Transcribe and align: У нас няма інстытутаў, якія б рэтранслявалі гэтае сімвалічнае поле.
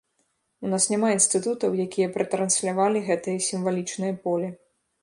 У 0.67 0.69
нас 0.71 0.87
няма 0.93 1.11
інстытутаў, 1.17 1.77
якія 1.85 2.07
б 2.17 2.25
рэтранслявалі 2.25 3.07
гэтае 3.13 3.39
сімвалічнае 3.51 4.13
поле. 4.27 4.55